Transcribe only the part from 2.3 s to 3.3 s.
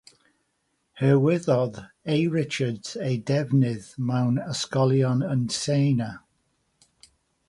Richards ei